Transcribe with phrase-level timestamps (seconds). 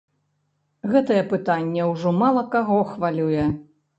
[0.93, 3.45] Гэтае пытанне ўжо мала каго хвалюе.